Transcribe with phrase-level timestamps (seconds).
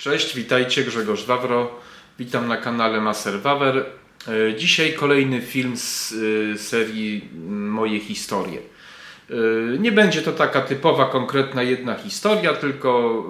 [0.00, 1.70] Cześć, witajcie, Grzegorz Wawro.
[2.18, 3.86] Witam na kanale Maser Wawer.
[4.28, 6.14] E, dzisiaj kolejny film z
[6.54, 8.60] e, serii Moje historie.
[9.30, 9.34] E,
[9.78, 13.24] nie będzie to taka typowa, konkretna jedna historia, tylko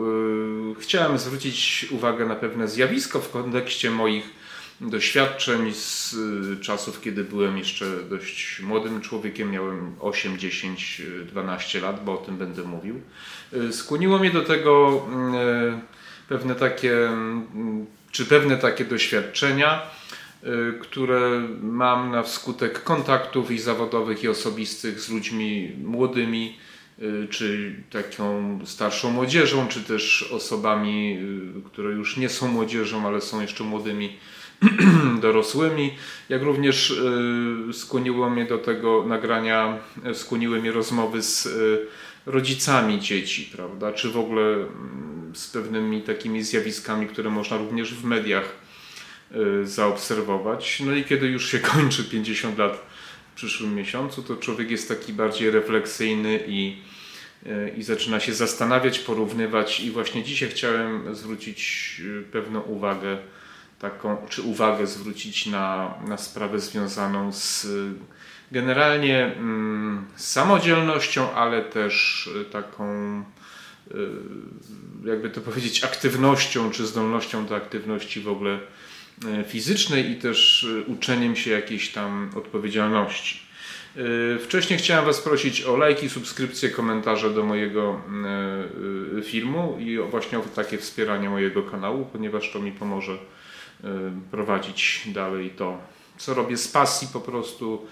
[0.81, 4.31] chciałem zwrócić uwagę na pewne zjawisko w kontekście moich
[4.81, 6.17] doświadczeń z
[6.61, 12.37] czasów, kiedy byłem jeszcze dość młodym człowiekiem, miałem 8, 10, 12 lat, bo o tym
[12.37, 13.01] będę mówił.
[13.71, 15.03] Skłoniło mnie do tego
[16.31, 17.11] pewne takie,
[18.11, 19.83] czy pewne takie doświadczenia,
[20.45, 26.57] y, które mam na wskutek kontaktów i zawodowych i osobistych z ludźmi młodymi,
[26.99, 31.19] y, czy taką starszą młodzieżą, czy też osobami,
[31.59, 34.17] y, które już nie są młodzieżą, ale są jeszcze młodymi
[35.23, 35.95] dorosłymi,
[36.29, 36.95] jak również
[37.73, 39.79] skłoniło mnie do tego nagrania,
[40.15, 41.49] skłoniły mnie rozmowy z
[42.27, 43.93] rodzicami dzieci, prawda?
[43.93, 48.57] Czy w ogóle mm, z pewnymi takimi zjawiskami, które można również w mediach
[49.63, 50.81] y, zaobserwować.
[50.87, 52.87] No i kiedy już się kończy 50 lat
[53.33, 56.83] w przyszłym miesiącu, to człowiek jest taki bardziej refleksyjny i,
[57.47, 59.81] y, i zaczyna się zastanawiać, porównywać.
[59.81, 63.19] I właśnie dzisiaj chciałem zwrócić y, pewną uwagę,
[63.79, 67.67] taką, czy uwagę zwrócić na, na sprawę związaną z
[68.53, 72.85] generalnie mm, samodzielnością, ale też taką,
[75.05, 78.59] jakby to powiedzieć, aktywnością czy zdolnością do aktywności w ogóle
[79.41, 83.51] y, fizycznej i też uczeniem się jakiejś tam odpowiedzialności.
[84.45, 88.01] Wcześniej chciałem Was prosić o lajki, subskrypcje, komentarze do mojego
[89.25, 93.19] filmu i właśnie o takie wspieranie mojego kanału, ponieważ to mi pomoże
[94.31, 95.79] prowadzić dalej to,
[96.19, 97.87] co robię z pasji po prostu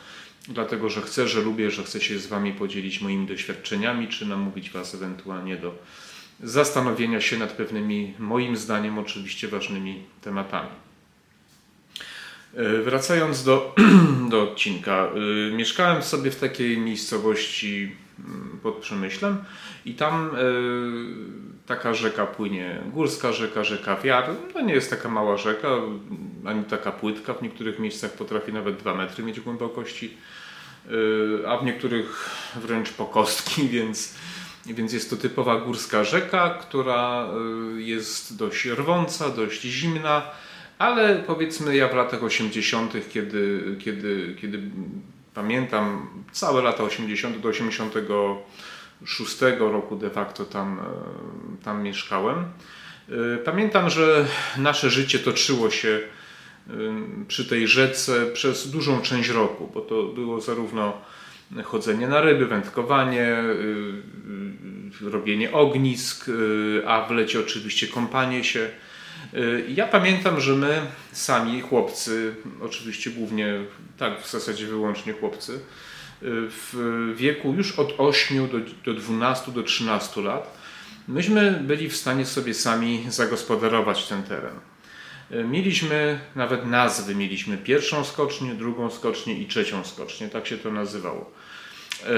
[0.48, 4.70] dlatego że chcę, że lubię, że chcę się z Wami podzielić moimi doświadczeniami, czy namówić
[4.70, 5.74] Was ewentualnie do
[6.42, 10.68] zastanowienia się nad pewnymi, moim zdaniem, oczywiście ważnymi tematami.
[12.54, 13.74] E, wracając do,
[14.30, 15.08] do odcinka,
[15.50, 19.44] e, mieszkałem sobie w takiej miejscowości mm, pod Przemyślem
[19.84, 20.38] i tam e,
[21.66, 24.30] taka rzeka płynie, górska rzeka, rzeka Wiar.
[24.52, 25.68] To nie jest taka mała rzeka,
[26.44, 30.16] ani taka płytka, w niektórych miejscach potrafi nawet 2 metry mieć głębokości.
[30.92, 34.14] Y, a w niektórych wręcz po kostki, więc,
[34.66, 37.28] więc jest to typowa górska rzeka, która
[37.76, 40.22] y, jest dość rwąca, dość zimna,
[40.78, 44.60] ale powiedzmy ja w latach 80., kiedy, kiedy, kiedy
[45.34, 47.38] pamiętam całe lata 80.
[47.38, 52.44] do 86 roku de facto tam, y, tam mieszkałem.
[53.44, 56.00] Pamiętam, że nasze życie toczyło się
[57.28, 60.92] przy tej rzece przez dużą część roku, bo to było zarówno
[61.64, 68.70] chodzenie na ryby, wędkowanie, y, y, robienie ognisk, y, a w lecie oczywiście kąpanie się.
[69.68, 70.80] Ja pamiętam, że my
[71.12, 73.54] sami, chłopcy, oczywiście głównie,
[73.96, 75.60] tak w zasadzie wyłącznie chłopcy,
[76.22, 80.58] w wieku już od 8 do, do 12, do 13 lat,
[81.08, 84.54] myśmy byli w stanie sobie sami zagospodarować ten teren.
[85.30, 90.72] E, mieliśmy nawet nazwy, mieliśmy pierwszą skocznię, drugą skocznię i trzecią skocznię, tak się to
[90.72, 91.30] nazywało.
[92.04, 92.08] E,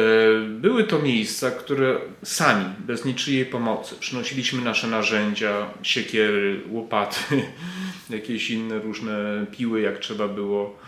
[0.48, 7.42] były to miejsca, które sami, bez niczyjej pomocy, przynosiliśmy nasze narzędzia, siekiery, łopaty,
[8.10, 10.78] jakieś inne różne piły, jak trzeba było.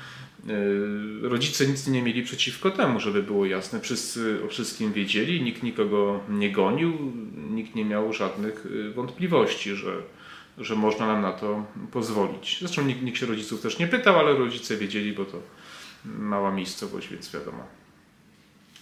[0.49, 3.81] E, rodzice nic nie mieli przeciwko temu, żeby było jasne.
[3.81, 7.13] Wszyscy o wszystkim wiedzieli, nikt nikogo nie gonił,
[7.51, 9.93] nikt nie miał żadnych wątpliwości, że,
[10.59, 12.57] że można nam na to pozwolić.
[12.61, 15.39] Zresztą nikt, nikt się rodziców też nie pytał, ale rodzice wiedzieli, bo to
[16.05, 17.67] mała miejscowość, więc wiadomo.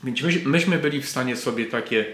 [0.04, 2.04] Więc my, myśmy byli w stanie sobie takie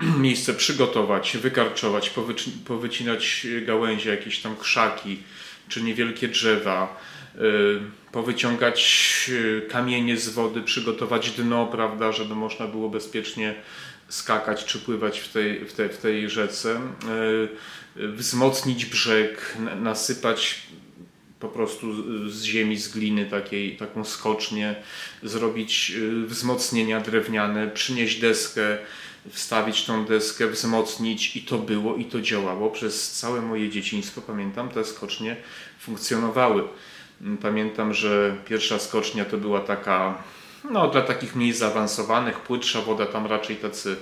[0.18, 5.22] miejsce przygotować, wykarczować, powyci powycinać gałęzie, jakieś tam krzaki
[5.68, 7.00] czy niewielkie drzewa,
[7.34, 7.80] yy,
[8.12, 13.54] powyciągać y, kamienie z wody, przygotować dno, prawda, żeby można było bezpiecznie
[14.08, 16.80] skakać czy pływać w tej, w tej, w tej rzece,
[17.96, 20.62] e, wzmocnić brzeg, nasypać
[21.40, 21.86] po prostu
[22.30, 24.74] z ziemi, z gliny takiej, taką skocznię,
[25.22, 28.78] zrobić e, wzmocnienia drewniane, przynieść deskę,
[29.30, 32.70] wstawić tą deskę, wzmocnić i to było i to działało.
[32.70, 35.36] Przez całe moje dzieciństwo, pamiętam, te skocznie
[35.80, 36.64] funkcjonowały.
[37.42, 40.22] Pamiętam, że pierwsza skocznia to była taka
[40.64, 43.96] no, dla takich mniej zaawansowanych, płytsza woda, tam raczej tacy,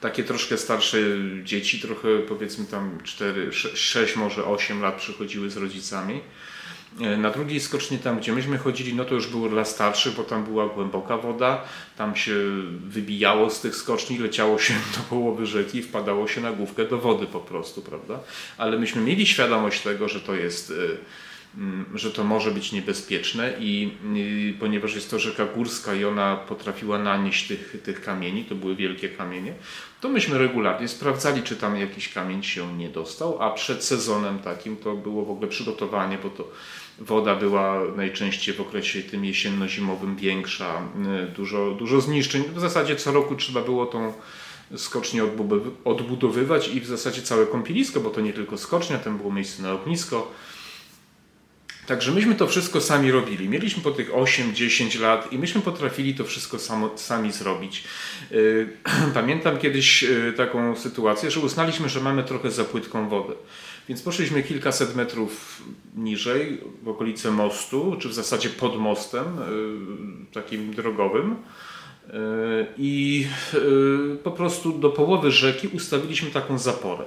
[0.00, 0.98] takie troszkę starsze
[1.44, 6.20] dzieci, trochę powiedzmy tam 4, 6, może 8 lat przychodziły z rodzicami.
[7.00, 10.24] E, na drugiej skoczni, tam gdzie myśmy chodzili, no to już było dla starszych, bo
[10.24, 11.64] tam była głęboka woda,
[11.96, 12.34] tam się
[12.88, 16.98] wybijało z tych skoczni, leciało się do połowy rzeki i wpadało się na główkę do
[16.98, 18.20] wody po prostu, prawda?
[18.58, 20.96] Ale myśmy mieli świadomość tego, że to jest mm,
[21.94, 26.98] że to może być niebezpieczne i, i, ponieważ jest to rzeka górska i ona potrafiła
[26.98, 29.54] nanieść tych, tych kamieni, to były wielkie kamienie,
[30.00, 34.76] to myśmy regularnie sprawdzali, czy tam jakiś kamień się nie dostał, a przed sezonem takim
[34.76, 36.48] to było w ogóle przygotowanie, bo to
[36.98, 40.82] Woda była najczęściej w okresie tym jesienno-zimowym większa,
[41.24, 42.44] y, dużo, dużo zniszczeń.
[42.54, 44.12] W zasadzie co roku trzeba było tą
[44.76, 45.22] skocznię
[45.84, 49.72] odbudowywać i w zasadzie całe kąpielisko, bo to nie tylko skocznia, tam było miejsce na
[49.72, 50.32] ognisko.
[51.92, 53.48] Także myśmy to wszystko sami robili.
[53.48, 57.84] Mieliśmy po tych 8-10 lat i myśmy potrafili to wszystko samo, sami zrobić.
[58.32, 58.68] Y,
[59.14, 63.34] pamiętam kiedyś y, taką sytuację, że uznaliśmy, że mamy trochę za płytką wodę.
[63.88, 65.62] Więc poszliśmy kilkaset metrów
[65.96, 69.24] niżej, w okolice mostu, czy w zasadzie pod mostem,
[70.30, 71.36] y, takim drogowym.
[72.78, 77.04] I y, po prostu do połowy rzeki ustawiliśmy taką zaporę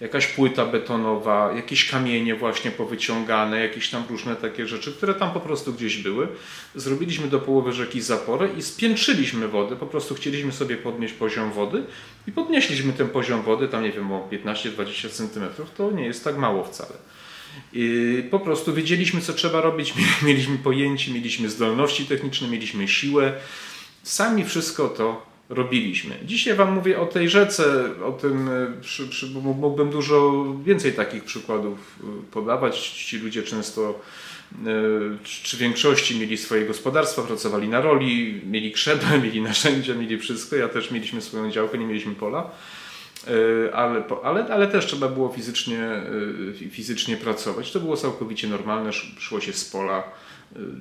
[0.00, 5.40] jakaś płyta betonowa, jakieś kamienie właśnie powyciągane, jakieś tam różne takie rzeczy, które tam po
[5.40, 6.28] prostu gdzieś były.
[6.74, 11.84] Zrobiliśmy do połowy rzeki zaporę i spiętrzyliśmy wodę, po prostu chcieliśmy sobie podnieść poziom wody
[12.26, 15.44] i podnieśliśmy ten poziom wody, tam nie wiem, o 15-20 cm,
[15.76, 16.92] to nie jest tak mało wcale.
[17.72, 19.94] I po prostu wiedzieliśmy, co trzeba robić,
[20.26, 23.32] mieliśmy pojęcie, mieliśmy zdolności techniczne, mieliśmy siłę.
[24.08, 26.18] Sami wszystko to robiliśmy.
[26.24, 31.24] Dzisiaj Wam mówię o tej rzece, o tym, e, przy, przy, mógłbym dużo więcej takich
[31.24, 32.88] przykładów e, podawać.
[32.88, 34.00] Ci ludzie często,
[34.52, 34.70] e,
[35.22, 40.56] czy większości mieli swoje gospodarstwa, pracowali na roli, mieli krzepę, mieli narzędzia, mieli wszystko.
[40.56, 42.50] Ja też mieliśmy swoją działkę, nie mieliśmy pola.
[43.72, 46.02] Ale, ale, ale też trzeba było fizycznie,
[46.70, 47.72] fizycznie pracować.
[47.72, 50.02] To było całkowicie normalne, szło się z pola,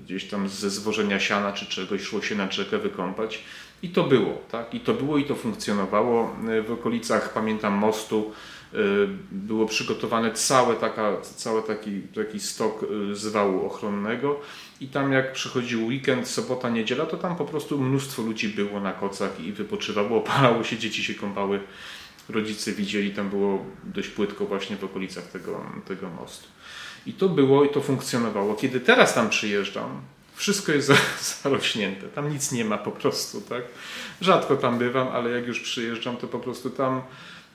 [0.05, 3.43] gdzieś tam ze zwożenia siana czy czegoś, szło się na rzekę wykąpać.
[3.81, 4.73] I to było, tak?
[4.73, 6.35] I to było i to funkcjonowało.
[6.67, 8.31] W okolicach, pamiętam, mostu
[8.73, 8.77] y,
[9.31, 14.39] było przygotowane całe, taka, cały taki, taki stok y, zwału ochronnego
[14.81, 18.93] i tam jak przychodził weekend, sobota, niedziela, to tam po prostu mnóstwo ludzi było na
[18.93, 21.59] kocach i wypoczywało, opalało się, dzieci się kąpały,
[22.29, 26.47] rodzice widzieli, tam było dość płytko właśnie w okolicach tego, tego mostu.
[27.05, 28.55] I to było i to funkcjonowało.
[28.55, 30.01] Kiedy teraz tam przyjeżdżam,
[30.35, 30.91] wszystko jest
[31.43, 33.63] zarośnięte, tam nic nie ma po prostu, tak?
[34.21, 37.01] Rzadko tam bywam, ale jak już przyjeżdżam, to po prostu tam,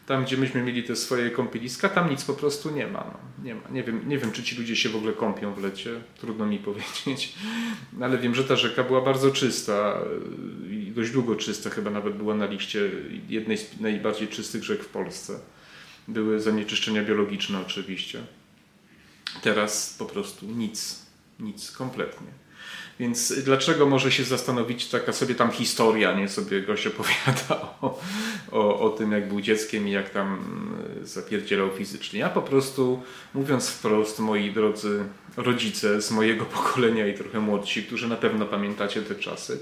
[0.07, 3.05] tam gdzie myśmy mieli te swoje kąpieliska, tam nic po prostu nie ma.
[3.13, 3.45] No.
[3.45, 3.61] Nie, ma.
[3.71, 6.59] Nie, wiem, nie wiem, czy ci ludzie się w ogóle kąpią w lecie, trudno mi
[6.69, 7.35] powiedzieć,
[8.01, 9.99] ale wiem, że ta rzeka była bardzo czysta
[10.71, 12.91] i dość długo czysta, chyba nawet była na liście
[13.29, 15.39] jednej z najbardziej czystych rzek w Polsce.
[16.09, 18.23] Były zanieczyszczenia biologiczne oczywiście.
[19.43, 21.07] Teraz po prostu nic,
[21.41, 22.27] nic kompletnie.
[23.01, 28.01] Więc dlaczego może się zastanowić taka sobie tam historia, nie sobie gość opowiada o,
[28.53, 30.39] o, o tym, jak był dzieckiem i jak tam
[31.03, 32.21] e, zapierdzielał fizycznie.
[32.21, 33.03] Ja po prostu,
[33.35, 35.05] mówiąc wprost, moi drodzy
[35.37, 39.59] rodzice z mojego pokolenia i trochę młodsi, którzy na pewno pamiętacie te czasy,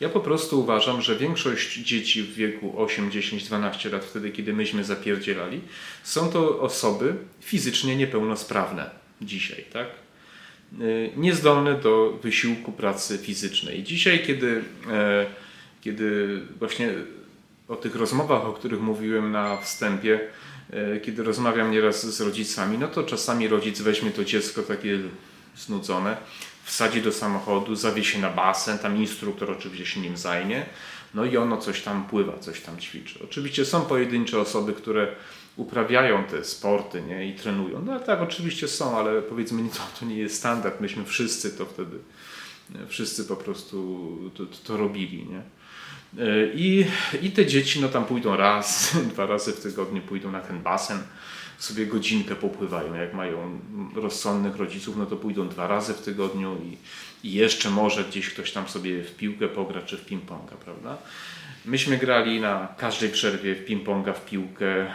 [0.00, 4.52] ja po prostu uważam, że większość dzieci w wieku 8, 10, 12 lat, wtedy kiedy
[4.52, 5.60] myśmy zapierdzielali,
[6.02, 8.90] są to osoby fizycznie niepełnosprawne
[9.22, 9.86] dzisiaj, tak?
[10.80, 13.82] Y, niezdolne do wysiłku pracy fizycznej.
[13.82, 15.26] Dzisiaj, kiedy, e,
[15.80, 16.90] kiedy właśnie
[17.68, 20.20] o tych rozmowach, o których mówiłem na wstępie,
[20.70, 24.98] e, kiedy rozmawiam nieraz z rodzicami, no to czasami rodzic weźmie to dziecko takie
[25.56, 26.16] znudzone,
[26.64, 30.66] wsadzi do samochodu, zawie na basen, tam instruktor oczywiście się nim zajmie,
[31.14, 33.18] no i ono coś tam pływa, coś tam ćwiczy.
[33.24, 35.08] Oczywiście są pojedyncze osoby, które
[35.58, 37.28] uprawiają te sporty nie?
[37.28, 37.82] i trenują.
[37.84, 40.80] No tak, oczywiście są, ale powiedzmy, to, to nie jest standard.
[40.80, 41.98] Myśmy wszyscy to wtedy,
[42.88, 45.26] wszyscy po prostu to, to robili.
[45.26, 45.42] Nie?
[46.54, 46.86] I,
[47.22, 50.98] I te dzieci no tam pójdą raz, dwa razy w tygodniu pójdą na ten basen,
[51.58, 52.94] sobie godzinkę popływają.
[52.94, 53.60] Jak mają
[53.94, 56.76] rozsądnych rodziców, no to pójdą dwa razy w tygodniu i,
[57.28, 60.98] i jeszcze może gdzieś ktoś tam sobie w piłkę pogra czy w ping-ponga, prawda?
[61.64, 64.86] Myśmy grali na każdej przerwie w ping-ponga, w piłkę,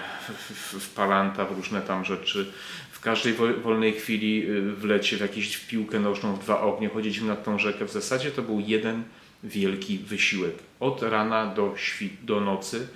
[0.50, 2.51] w, w palanta, w różne tam rzeczy.
[2.91, 7.27] W każdej wolnej chwili y, w lecie w jakąś piłkę nożną, w dwa ognie chodziliśmy
[7.27, 7.86] nad tą rzekę.
[7.86, 9.03] W zasadzie to był jeden
[9.43, 10.55] wielki wysiłek.
[10.79, 11.75] Od rana do,
[12.22, 12.88] do nocy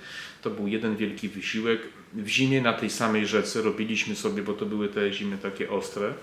[0.42, 1.80] to był jeden wielki wysiłek.
[2.14, 6.14] W zimie na tej samej rzece robiliśmy sobie, bo to były te zimy takie ostre,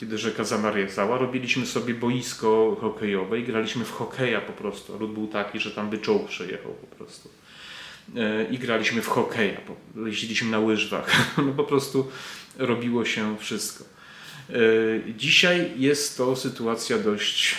[0.00, 4.98] kiedy rzeka zamarzała, robiliśmy sobie boisko hokejowe i graliśmy w hokeja po prostu.
[4.98, 7.28] Lud był taki, że tam by czołg przejechał po prostu.
[8.16, 9.60] E, I graliśmy w hokeja,
[10.06, 11.16] jeździliśmy na łyżwach.
[11.46, 12.10] No po prostu
[12.58, 13.84] robiło się wszystko.
[15.16, 17.56] Dzisiaj jest to sytuacja dość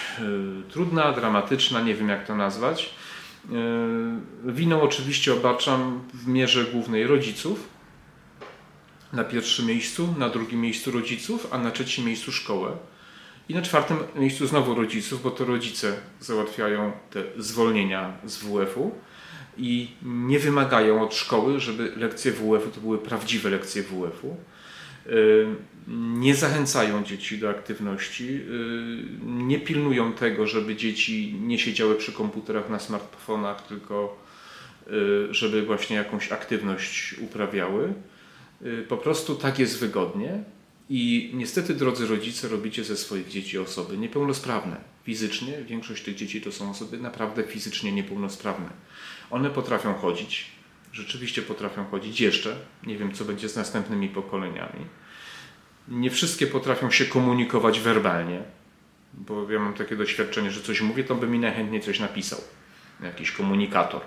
[0.70, 2.94] trudna, dramatyczna, nie wiem jak to nazwać.
[4.46, 7.70] Winą oczywiście obarczam w mierze głównej rodziców,
[9.14, 12.72] na pierwszym miejscu, na drugim miejscu rodziców, a na trzecim miejscu szkołę.
[13.50, 18.92] I na czwartym miejscu znowu rodziców, bo to rodzice załatwiają te zwolnienia z WF-u
[19.58, 24.38] i nie wymagają od szkoły, żeby lekcje WF-u to były prawdziwe lekcje WF-u.
[25.07, 25.47] Y,
[25.88, 28.43] nie zachęcają dzieci do aktywności, y,
[29.25, 34.21] nie pilnują tego, żeby dzieci nie siedziały przy komputerach na smartfonach, tylko
[34.88, 37.93] y, żeby właśnie jakąś aktywność uprawiały.
[38.89, 40.43] Po prostu tak jest wygodnie
[40.89, 44.77] i niestety, drodzy rodzice, robicie ze swoich dzieci osoby niepełnosprawne.
[45.03, 48.69] Fizycznie, większość tych dzieci to są osoby naprawdę fizycznie niepełnosprawne.
[49.31, 50.51] One potrafią chodzić,
[50.96, 52.56] rzeczywiście potrafią chodzić jeszcze.
[52.84, 54.86] Nie wiem, co będzie z następnymi pokoleniami.
[55.88, 58.44] Nie wszystkie potrafią się komunikować werbalnie,
[59.14, 62.40] bo ja mam takie doświadczenie, że coś mówię, to by mi najchętniej coś napisał.
[63.04, 64.02] Jakiś komunikator.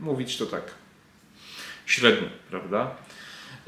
[0.00, 0.74] Mówić to tak
[1.86, 2.96] średnio, prawda?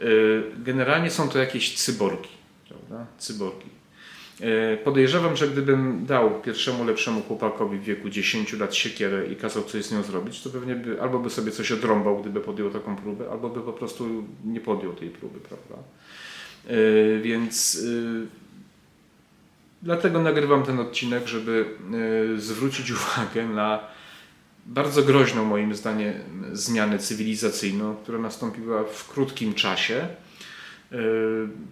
[0.01, 2.37] Y, generalnie są to jakieś cyborgi
[2.69, 3.07] prawda?
[3.19, 3.71] cyborgi.
[4.41, 9.65] E, podejrzewam, że gdybym dał pierwszemu lepszemu chłopakowi w wieku 10 lat siekierę i kazał
[9.65, 12.97] coś z nią zrobić, to pewnie by albo by sobie coś odrąbał, gdyby podjął taką
[12.97, 15.75] próbę, albo by po prostu nie podjął tej próby, prawda?
[16.67, 18.27] E, więc e,
[19.83, 21.65] dlatego nagrywam ten odcinek, żeby
[22.37, 23.81] zwrócić uwagę na
[24.67, 26.13] bardzo groźną moim zdaniem
[26.53, 30.09] zmianę cywilizacyjną, która nastąpiła w krótkim czasie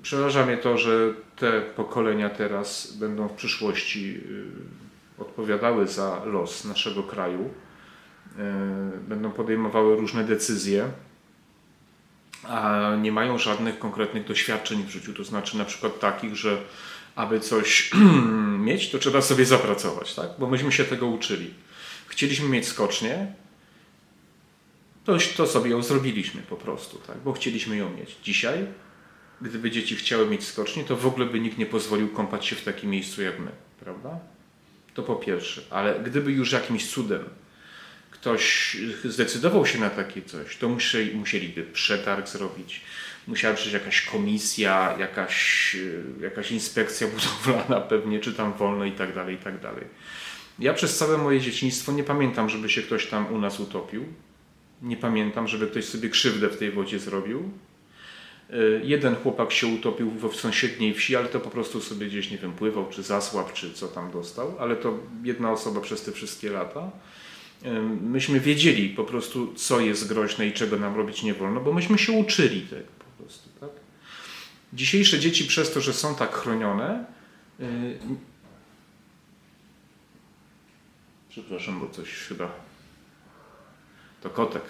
[0.02, 4.20] przeraża mnie to, że te pokolenia teraz będą w przyszłości
[5.18, 7.50] e, odpowiadały za los naszego kraju,
[8.38, 10.88] e, będą podejmowały różne decyzje,
[12.44, 15.14] a nie mają żadnych konkretnych doświadczeń w życiu.
[15.14, 16.56] To znaczy na przykład takich, że
[17.16, 17.90] aby coś
[18.66, 20.28] mieć, to trzeba sobie zapracować, tak?
[20.38, 21.54] bo myśmy się tego uczyli.
[22.08, 23.32] Chcieliśmy mieć skocznie,
[25.04, 27.16] to, to sobie ją zrobiliśmy po prostu, tak?
[27.24, 28.16] bo chcieliśmy ją mieć.
[28.22, 28.66] Dzisiaj
[29.40, 32.64] gdyby dzieci chciały mieć skocznie, to w ogóle by nikt nie pozwolił kąpać się w
[32.64, 33.50] takim miejscu jak my,
[33.80, 34.18] prawda?
[34.94, 35.62] To po pierwsze.
[35.70, 37.24] Ale gdyby już jakimś cudem
[38.24, 42.80] ktoś zdecydował się na takie coś, to musieli, musieliby przetarg zrobić,
[43.26, 45.76] musiała być jakaś komisja, jakaś,
[46.20, 49.84] jakaś inspekcja budowlana pewnie, czy tam wolno i tak dalej, i tak dalej.
[50.58, 54.04] Ja przez całe moje dzieciństwo nie pamiętam, żeby się ktoś tam u nas utopił.
[54.82, 57.50] Nie pamiętam, żeby ktoś sobie krzywdę w tej wodzie zrobił.
[58.50, 62.38] Y, jeden chłopak się utopił w sąsiedniej wsi, ale to po prostu sobie gdzieś, nie
[62.38, 66.50] wiem, pływał, czy zasłab, czy co tam dostał, ale to jedna osoba przez te wszystkie
[66.50, 66.90] lata.
[67.64, 71.72] Y, myśmy wiedzieli po prostu, co jest groźne i czego nam robić nie wolno, bo
[71.72, 73.70] myśmy się uczyli tego po prostu, tak?
[74.72, 77.04] Dzisiejsze dzieci przez to, że są tak chronione,
[77.60, 77.98] y,
[81.28, 82.52] przepraszam, bo coś chyba
[84.22, 84.62] to kotek.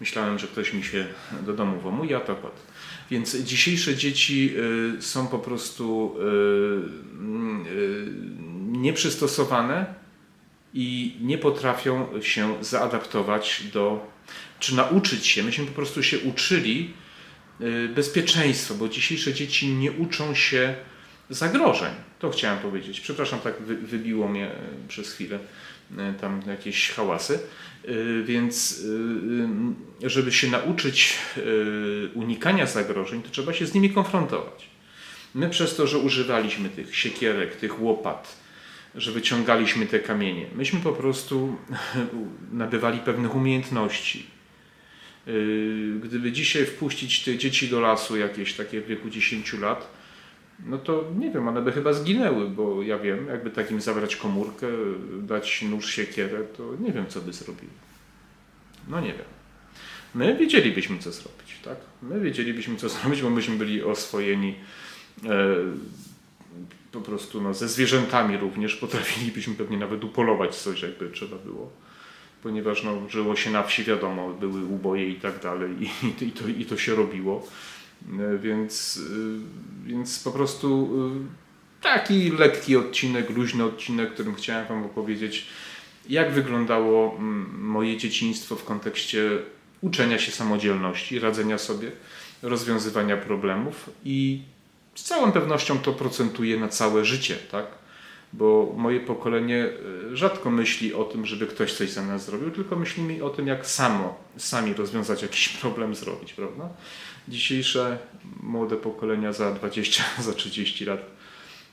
[0.00, 1.06] Myślałem, że ktoś mi się
[1.42, 2.71] do domu włamuje, a to kot.
[3.10, 4.54] Więc dzisiejsze dzieci
[4.98, 6.22] y, są po prostu y,
[7.70, 8.12] y,
[8.78, 9.94] nieprzystosowane
[10.74, 14.06] i nie potrafią się zaadaptować do,
[14.58, 15.42] czy nauczyć się.
[15.42, 16.94] Myśmy po prostu się uczyli
[17.94, 20.74] bezpieczeństwa, bo dzisiejsze dzieci nie uczą się
[21.30, 21.92] zagrożeń.
[22.22, 23.00] To chciałem powiedzieć.
[23.00, 24.50] Przepraszam, tak wybiło mnie
[24.88, 25.38] przez chwilę
[26.20, 27.38] tam jakieś hałasy.
[27.88, 28.84] Y, więc
[30.02, 31.18] żeby się nauczyć
[32.14, 34.68] unikania zagrożeń, to trzeba się z nimi konfrontować.
[35.34, 38.36] My przez to, że używaliśmy tych siekierek, tych łopat,
[38.94, 41.56] że wyciągaliśmy te kamienie, myśmy po prostu
[42.52, 44.26] nabywali pewnych umiejętności.
[46.02, 50.01] Gdyby dzisiaj wpuścić te dzieci do lasu jakieś takie w wieku 10 lat,
[50.66, 54.66] no to nie wiem, one by chyba zginęły, bo ja wiem, jakby takim zabrać komórkę,
[55.22, 57.72] dać nóż, siekierę, to nie wiem, co by zrobili.
[58.88, 59.26] No nie wiem.
[60.14, 61.76] My wiedzielibyśmy, co zrobić, tak?
[62.02, 64.54] My wiedzielibyśmy, co zrobić, bo myśmy byli oswojeni
[65.24, 65.28] e,
[66.92, 68.76] po prostu no, ze zwierzętami również.
[68.76, 71.70] Potrafilibyśmy pewnie nawet upolować coś, jakby trzeba było.
[72.42, 76.48] Ponieważ no, żyło się na wsi, wiadomo, były uboje i tak dalej i, i, to,
[76.48, 77.48] i to się robiło.
[78.20, 79.00] E, więc,
[79.86, 80.90] e, więc po prostu
[81.80, 85.46] e, taki lekki odcinek, luźny odcinek, którym chciałem Wam opowiedzieć,
[86.08, 87.18] jak wyglądało
[87.58, 89.30] moje dzieciństwo w kontekście
[89.80, 91.90] uczenia się samodzielności, radzenia sobie,
[92.42, 94.42] rozwiązywania problemów i
[94.94, 97.66] z całą pewnością to procentuje na całe życie, tak?
[98.32, 99.68] Bo moje pokolenie
[100.12, 103.46] y, rzadko myśli o tym, żeby ktoś coś za nas zrobił, tylko myślimy o tym,
[103.46, 106.68] jak samo, sami rozwiązać jakiś problem zrobić, prawda?
[107.28, 107.98] Dzisiejsze
[108.42, 111.00] młode pokolenia za 20, za 30 lat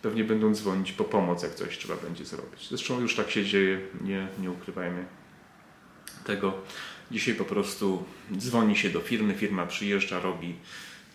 [0.02, 2.68] pewnie będą dzwonić po pomoc, jak coś trzeba będzie zrobić.
[2.70, 5.06] Zresztą już tak się dzieje, nie, nie ukrywajmy
[6.26, 6.54] tego.
[7.12, 8.04] Dzisiaj po prostu
[8.38, 10.56] dzwoni się do firmy, firma przyjeżdża, robi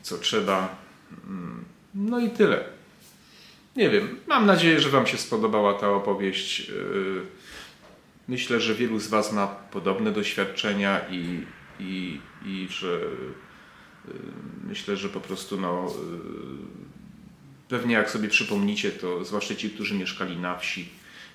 [0.03, 0.77] co trzeba.
[1.27, 2.65] Mm, No i tyle.
[3.77, 6.69] Nie wiem, mam nadzieję, że Wam się spodobała ta opowieść.
[6.69, 7.27] Yy,
[8.29, 11.47] Myślę, że wielu z Was ma podobne doświadczenia i,
[11.81, 13.01] i, i że
[14.09, 14.15] yy,
[14.65, 16.67] myślę, że po prostu no, yy,
[17.69, 20.89] pewnie jak sobie przypomnicie, to zwłaszcza ci, którzy mieszkali na wsi,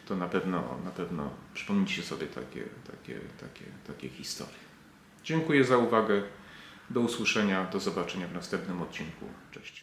[0.07, 4.59] to na pewno, na pewno przypomnicie sobie takie, takie, takie, takie historie.
[5.23, 6.23] Dziękuję za uwagę.
[6.89, 9.25] Do usłyszenia, do zobaczenia w następnym odcinku.
[9.51, 9.73] Cześć.